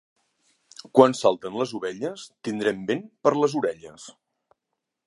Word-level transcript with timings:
Quan 0.99 1.13
salten 1.19 1.59
les 1.63 1.75
ovelles, 1.81 2.25
tindrem 2.49 2.83
vent 2.91 3.05
per 3.29 3.35
les 3.43 3.59
orelles. 3.63 4.09